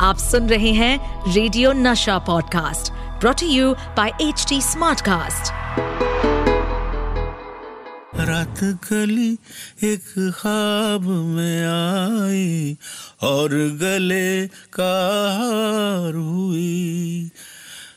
आप 0.00 0.18
सुन 0.18 0.48
रहे 0.48 0.70
हैं 0.72 1.24
radio 1.34 1.72
Nasha 1.72 2.18
podcast 2.18 2.92
brought 3.20 3.42
you 3.42 3.72
by 3.96 4.10
H 4.20 4.44
T 4.48 4.60
Smartcast 4.62 5.52
रात 8.28 8.62
गली 8.64 9.32
एक 9.84 10.32
ख्वाब 10.34 11.08
में 11.34 11.64
आई 11.66 12.76
और 13.22 13.54
गले 13.82 14.46
का 14.46 14.92
हार 15.38 16.14
हुई। 16.14 17.30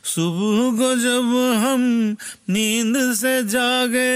सुबह 0.04 0.77
को 0.77 0.95
जब 0.95 1.36
हम 1.65 1.81
नींद 2.49 3.13
से 3.15 3.43
जागे 3.43 4.13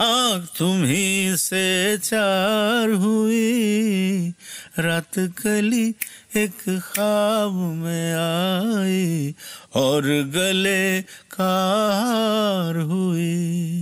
आँख 0.00 0.46
तुम्ही 0.58 1.36
से 1.38 1.98
चार 2.02 2.90
हुई 3.02 4.34
रात 4.78 5.18
कली 5.38 5.86
एक 6.36 6.62
खाब 6.82 7.52
में 7.82 8.12
आई 8.14 9.34
और 9.82 10.02
गले 10.34 11.00
का 11.36 11.52
हार 12.00 12.76
हुई 12.90 13.80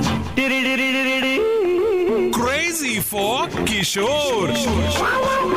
Crazy 2.34 3.00
for 3.00 3.46
Kishore. 3.68 5.51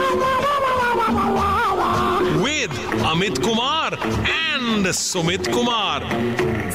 And 4.85 4.95
Sumit 4.95 5.43
Kumar. 5.51 6.01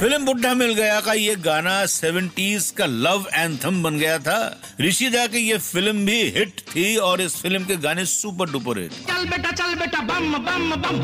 Film 0.01 0.25
Buddha 0.25 0.53
Mil 0.53 0.73
Gaya 0.73 0.99
का 1.05 1.13
ये 1.13 1.35
गाना 1.45 1.73
70s 1.85 2.69
का 2.77 2.85
लव 2.85 3.25
एंथम 3.33 3.81
बन 3.83 3.97
गया 3.97 4.17
था। 4.19 4.37
ऋषि 4.81 5.09
दा 5.09 5.25
की 5.27 5.39
ये 5.39 5.57
फ़िल्म 5.57 6.05
भी 6.05 6.21
हिट 6.37 6.59
थी 6.69 6.95
और 7.07 7.21
इस 7.21 7.35
फ़िल्म 7.41 7.65
के 7.65 7.75
गाने 7.77 8.05
सुपर 8.05 8.51
डुपर 8.51 8.79
हिट 8.79 8.91
चल 9.09 9.25
बेटा 9.29 9.51
चल 9.51 9.75
बेटा 9.79 10.01
बम 10.01 10.33
बम 10.45 10.75
बम। 10.81 10.99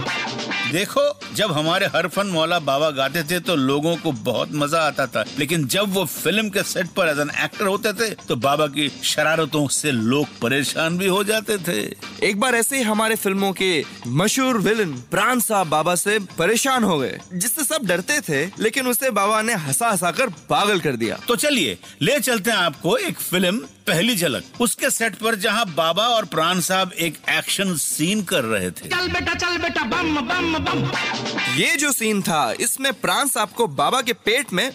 देखो 0.71 1.01
जब 1.35 1.51
हमारे 1.51 1.85
हरफन 1.95 2.27
मौला 2.27 2.59
बाबा 2.59 2.89
गाते 2.91 3.23
थे 3.23 3.39
तो 3.39 3.55
लोगों 3.55 3.95
को 3.97 4.11
बहुत 4.23 4.53
मज़ा 4.53 4.79
आता 4.87 5.05
था। 5.07 5.23
लेकिन 5.39 5.67
जब 5.67 5.93
वो 5.93 6.05
फ़िल्म 6.05 6.49
के 6.49 6.63
सेट 6.63 6.87
पर 6.97 7.09
एज 7.09 7.19
एन 7.19 7.29
एक्टर 7.43 7.65
होते 7.65 7.93
थे 7.93 8.09
तो 8.27 8.35
बाबा 8.47 8.67
की 8.73 8.89
शरारतों 9.03 9.67
से 9.77 9.91
लोग 9.91 10.39
परेशान 10.41 10.97
भी 10.97 11.07
हो 11.07 11.23
जाते 11.23 11.57
थे। 11.67 11.79
एक 12.29 12.39
बार 12.39 12.55
ऐसे 12.55 12.77
ही 12.77 12.83
हमारे 12.83 13.15
फ़िल्मों 13.15 13.53
के 13.61 13.71
मशहूर 14.07 14.57
विलन 14.67 14.93
प्राण 15.11 15.39
साहब 15.39 15.69
बाबा 15.69 15.95
से 15.95 16.19
परेशान 16.37 16.83
हो 16.83 16.96
गए 16.97 17.19
जिससे 17.33 17.63
सब 17.63 17.85
डरते 17.85 18.19
थे 18.21 18.45
लेकिन 18.59 18.87
उसे 18.87 19.09
बाबा 19.11 19.41
ने 19.41 19.53
हंसा 19.55 19.89
हंसा 19.89 20.11
कर 20.11 20.29
पागल 20.49 20.79
कर 20.79 20.95
दिया। 20.95 21.19
तो 21.27 21.35
चलिए 21.37 21.77
ले 22.01 22.19
चलते 22.19 22.51
हैं 22.51 22.57
आपको 22.57 22.97
एक 22.97 23.19
फ़िल्म 23.19 23.65
पहली 23.87 24.15
झलक। 24.15 24.61
उसके 24.61 24.89
सेट 24.89 25.15
पर 25.15 25.35
जहाँ 25.35 25.65
बाबा 25.67 26.03
और 26.05 26.25
प्राण 26.25 26.59
साहब 26.59 26.91
एक 26.93 27.17
एक्शन 27.29 27.75
सीन 27.77 28.23
कर 28.23 28.43
रहे 28.43 28.71
थे। 28.71 28.89
चल 28.89 29.07
बेटा 29.07 29.33
चल 29.33 29.57
बेटा 29.57 29.83
बम 29.83 30.15
बम 30.21 30.53
बम। 30.55 30.83
ये 31.57 31.75
जो 31.75 31.91
सीन 31.91 32.21
था 32.21 32.51
इसमें 32.59 32.91
प्राण 32.93 33.27
साहब 33.27 33.49
को 33.49 33.67
बाबा 33.67 34.01
के 34.01 34.13
पेट 34.25 34.51
में 34.53 34.69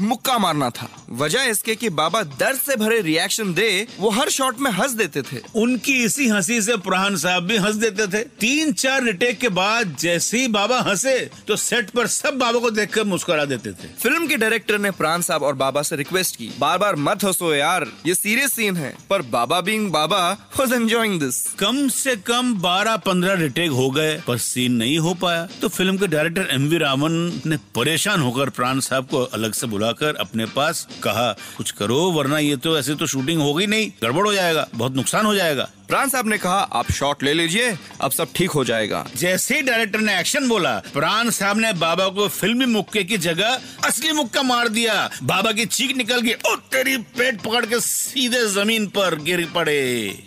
मुक्का 0.00 0.38
मारना 0.38 0.70
था। 0.70 0.88
वजह 1.12 1.42
इसके 1.42 1.74
कि 1.74 1.88
बाबा 1.90 2.22
दर्द 2.22 2.58
से 2.58 2.76
भरे 2.76 3.00
रिएक्शन 3.00 3.52
दे 3.54 3.86
वो 3.98 4.10
हर 4.10 4.28
शॉट 4.28 4.60
में 4.60 4.70
हंस 4.70 4.92
देते 4.92 5.22
थे। 5.22 5.40
उनकी 5.56 5.92
इसी 6.04 6.28
हँसी 6.28 6.60
से 6.62 6.76
प्राण 6.78 7.16
साहब 7.16 7.46
भी 7.46 7.56
हंस 7.56 7.74
देते 7.76 8.06
थे। 8.06 8.22
तीन 8.40 8.72
चार 8.74 9.02
रिटेक 9.02 9.38
के 9.38 9.48
बाद 9.50 9.96
जैसे 10.00 10.38
ही 10.38 10.48
बाबा 10.48 10.80
हंसे 10.80 11.18
तो 11.48 11.55
सेट 11.56 11.90
पर 11.90 12.06
सब 12.08 12.38
बाबा 12.38 12.60
को 12.60 12.70
देख 12.70 12.92
कर 12.94 13.04
मुस्कुरा 13.04 13.44
देते 13.44 13.72
थे। 13.72 13.88
फ़िल्म 14.00 14.26
के 14.26 14.36
डायरेक्टर 14.36 14.78
ने 14.78 14.90
प्राण 14.92 15.20
साहब 15.20 15.42
और 15.42 15.54
बाबा 15.54 15.82
से 15.82 15.96
रिक्वेस्ट 15.96 16.36
की 16.36 16.50
बार 16.58 16.78
बार 16.78 16.96
मत 16.98 17.24
हंसो 17.24 17.54
यार 17.54 17.86
ये 18.06 18.14
सीरियस 18.14 18.52
सीन 18.52 18.76
है। 18.76 18.94
पर 19.10 19.22
Baba 19.28 19.60
being 19.60 19.90
Baba 19.92 20.20
was 20.58 20.72
enjoying 20.72 21.18
this 21.20 21.42
कम 21.58 21.86
से 21.88 22.16
कम 22.26 22.54
12-15 22.60 23.34
रिटेक 23.34 23.70
हो 23.70 23.90
गए 23.90 24.16
पर 24.26 24.38
सीन 24.38 24.72
नहीं 24.72 24.98
हो 24.98 25.14
पाया। 25.14 25.46
तो 25.60 25.68
फ़िल्म 25.68 25.96
के 25.96 26.06
डायरेक्टर 26.06 26.48
एम 26.50 26.68
वी 26.68 26.78
रामन 26.78 27.12
ने 27.46 27.56
परेशान 27.74 28.20
होकर 28.20 28.50
प्राण 28.50 28.80
साहब 28.80 29.06
को 29.06 29.22
अलग 29.34 29.52
से 29.52 29.66
बुलाकर 29.66 30.16
अपने 30.20 30.46
पास 30.56 30.86
कहा 31.02 31.30
कुछ 31.56 31.70
करो 31.70 31.98
वरना 32.12 32.38
ये 32.38 32.56
तो 32.56 32.78
ऐसे 32.78 32.94
तो 32.94 33.06
शूटिंग 33.06 33.40
होगी 33.40 33.66
नहीं 33.66 33.90
गड़बड़ 34.02 34.26
हो 34.26 34.32
जाएगा 34.32 34.66
बहुत 34.74 34.96
नुकसान 34.96 35.26
हो 35.26 35.34
जाएगा। 35.34 35.68
प्राण 35.88 36.08
साहब 36.08 36.28
ने 36.28 36.36
कहा 36.38 36.58
आप 36.72 36.90
शॉट 36.92 37.22
ले 37.22 37.32
लीजिए 37.34 37.76
अब 38.00 38.10
सब 38.10 38.28
ठीक 38.34 38.50
हो 38.50 38.64
जाएगा. 38.64 39.04
जैसे 39.16 39.56
ही 39.56 39.62
डायरेक्टर 39.62 40.00
ने 40.00 40.18
एक्शन 40.20 40.48
बोला 40.48 40.72
प्राण 40.94 41.30
साहब 41.30 41.58
ने 41.58 41.72
बाबा 41.74 42.08
को 42.08 42.26
फिल्मी 42.28 42.66
मुक्के 42.66 43.02
की 43.04 43.18
जगह 43.18 43.60
असली 43.84 44.12
मुक्का 44.12 44.42
मार 44.42 44.68
दिया। 44.68 44.94
बाबा 45.22 45.52
की 45.52 45.66
चीख 45.66 45.96
निकल 45.96 46.20
गई 46.20 46.32
ओ 46.32 46.54
तेरी 46.72 46.96
पेट 47.18 47.40
पकड़ 47.40 47.64
के 47.66 47.80
सीधे 47.80 48.44
ज़मीन 48.46 48.86
पर 48.96 49.14
गिर 49.20 49.44
पड़े। 49.54 49.76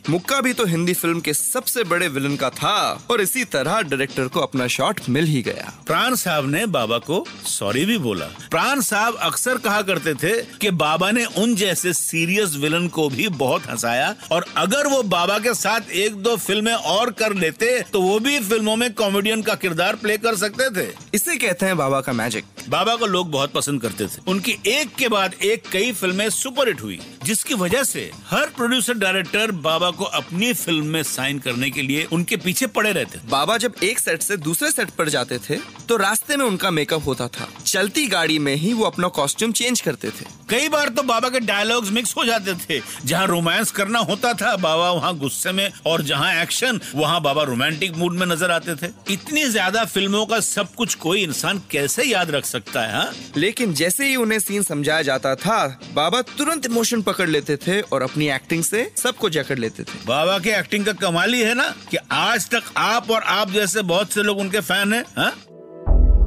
मुक्का 0.09 0.39
भी 0.41 0.53
तो 0.53 0.65
हिंदी 0.65 0.93
फ़िल्म 0.93 1.19
के 1.19 1.33
सबसे 1.33 1.83
बड़े 1.83 2.07
विलन 2.07 2.35
का 2.35 2.49
था 2.51 2.77
और 3.11 3.21
इसी 3.21 3.43
तरह 3.47 3.81
डायरेक्टर 3.81 4.27
को 4.27 4.39
अपना 4.39 4.67
शॉट 4.67 5.01
मिल 5.09 5.25
ही 5.25 5.41
गया। 5.41 5.73
प्राण 5.87 6.15
साहब 6.15 6.49
ने 6.49 6.65
बाबा 6.69 6.97
को 6.99 7.23
सॉरी 7.47 7.85
भी 7.85 7.97
बोला। 7.97 8.25
प्राण 8.51 8.81
साहब 8.81 9.17
अक्सर 9.21 9.57
कहा 9.57 9.81
करते 9.81 10.13
थे 10.15 10.35
कि 10.61 10.71
बाबा 10.77 11.11
ने 11.11 11.25
उन 11.37 11.55
जैसे 11.55 11.93
सीरियस 11.93 12.55
विलन 12.55 12.87
को 12.87 13.09
भी 13.09 13.27
बहुत 13.37 13.69
हंसाया 13.69 14.13
और 14.31 14.45
अगर 14.57 14.87
वो 14.87 15.03
बाबा 15.09 15.37
के 15.39 15.48
साथ 15.53 15.91
एक 15.91 16.15
दो 16.15 16.35
फ़िल्में 16.37 16.73
और 16.73 17.11
कर 17.11 17.33
लेते 17.35 17.81
तो 17.83 18.01
वो 18.01 18.19
भी 18.19 18.39
फ़िल्मों 18.39 18.75
में 18.75 18.91
कॉमेडियन 18.93 19.41
का 19.41 19.55
किरदार 19.55 19.95
प्ले 19.95 20.17
कर 20.17 20.35
सकते 20.35 20.69
थे। 20.75 20.87
इसे 21.13 21.35
कहते 21.37 21.65
हैं 21.65 21.77
बाबा 21.77 22.01
का 22.01 22.13
मैजिक। 22.13 22.45
बाबा 22.69 22.95
को 22.95 23.05
लोग 23.05 23.29
बहुत 23.31 23.51
पसंद 23.53 23.81
करते 23.81 24.05
थे। 24.05 24.21
उनकी 24.27 24.57
एक 24.67 24.95
के 24.95 25.07
बाद 25.07 25.33
एक 25.43 25.67
कई 25.71 25.91
फ़िल्में 25.91 26.29
सुपरहिट 26.29 26.81
हुई 26.81 26.99
जिसकी 27.23 27.53
वजह 27.53 27.83
से 27.83 28.09
हर 28.29 28.49
प्रोड्यूसर 28.57 28.93
डायरेक्टर 28.95 29.51
बाबा 29.61 29.89
को 29.91 30.03
अपनी 30.03 30.53
फ़िल्म 30.53 30.85
में 30.85 31.01
साइन 31.03 31.39
करने 31.39 31.69
के 31.69 31.81
लिए 31.81 32.07
उनके 32.11 32.37
पीछे 32.37 32.67
पड़े 32.69 32.91
रहते 32.91 33.19
बाबा 33.29 33.57
जब 33.57 33.75
एक 33.83 33.99
सेट 33.99 34.21
से 34.21 34.37
दूसरे 34.39 34.71
सेट 34.71 34.89
पर 34.89 35.09
जाते 35.09 35.37
थे 35.39 35.57
तो 35.89 35.97
रास्ते 35.97 36.37
में 36.37 36.45
उनका 36.45 36.71
मेकअप 36.71 37.05
होता 37.05 37.27
था। 37.27 37.47
चलती 37.65 38.07
गाड़ी 38.07 38.37
में 38.39 38.55
ही 38.55 38.73
वो 38.73 38.85
अपना 38.85 39.07
कॉस्ट्यूम 39.09 39.51
चेंज 39.51 39.81
करते 39.81 40.09
थे। 40.09 40.25
कई 40.49 40.69
बार 40.69 40.89
तो 40.89 41.03
बाबा 41.03 41.29
के 41.29 41.39
डायलॉग्स 41.39 41.89
मिक्स 41.91 42.15
हो 42.17 42.25
जाते 42.25 42.53
थे 42.55 42.81
जहाँ 43.05 43.25
रोमांस 43.27 43.71
करना 43.71 43.99
होता 44.01 44.33
था 44.33 44.55
बाबा 44.57 44.91
वहाँ 44.91 45.15
गुस्से 45.17 45.38
में 45.47 45.71
और 45.85 46.01
जहाँ 46.01 46.33
एक्शन 46.41 46.79
वहाँ 46.95 47.21
बाबा 47.21 47.43
रोमांटिक 47.43 47.95
मूड 47.97 48.13
में 48.13 48.25
नज़र 48.27 48.51
आते 48.51 48.75
थे 48.75 48.91
इतनी 49.13 49.43
ज़्यादा 49.45 49.83
फ़िल्मों 49.85 50.25
का 50.25 50.39
सब 50.41 50.73
कुछ 50.75 50.95
कोई 50.97 51.23
इंसान 51.23 51.61
कैसे 51.71 52.03
याद 52.03 52.31
रख 52.31 52.45
सकता 52.45 52.81
है 52.81 52.93
हाँ? 52.93 53.11
लेकिन 53.37 53.73
जैसे 53.73 54.07
ही 54.07 54.15
उन्हें 54.15 54.39
सीन 54.39 54.63
समझाया 54.63 55.01
जाता 55.01 55.35
था 55.37 55.57
बाबा 55.93 56.21
तुरंत 56.29 56.65
इमोशन 56.65 57.01
पकड़ 57.01 57.29
लेते 57.29 57.57
थे 57.57 57.79
और 57.83 58.01
अपनी 58.01 58.29
एक्टिंग 58.29 58.63
से 58.63 58.89
सबको 58.97 59.29
जकड़ 59.29 59.57
लेते 59.59 59.83
थे 59.83 60.05
बाबा 60.07 60.39
की 60.39 60.49
एक्टिंग 60.51 60.85
का 60.85 60.93
कमाल 60.99 61.33
ही 61.33 61.41
है 61.41 61.53
ना 61.53 61.73
कि 61.91 61.97
आज 62.13 62.49
तक 62.49 62.73
आप 62.77 63.11
और 63.11 63.23
आप 63.29 63.51
जैसे 63.51 63.81
बहुत 63.85 64.11
से 64.11 64.23
लोग 64.23 64.39
उनके 64.39 64.59
फ़ैन 64.61 64.93
है 64.93 65.03
हाँ? 65.17 65.31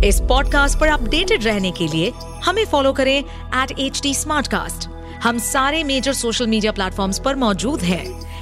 इस 0.04 0.20
पॉडकास्ट 0.20 0.78
पर 0.78 0.88
अपडेटेड 0.88 1.44
रहने 1.44 1.70
के 1.72 1.86
लिए 1.88 2.10
हमें 2.44 2.64
फॉलो 2.66 2.92
करें 2.92 3.18
एट 3.18 3.78
एच 3.78 4.00
टी 4.02 4.12
हम 5.22 5.38
सारे 5.40 5.82
मेजर 5.84 6.12
सोशल 6.14 6.46
मीडिया 6.46 6.72
प्लेटफॉर्म्स 6.72 7.18
पर 7.18 7.36
मौजूद 7.36 7.80
हैं 7.82 8.21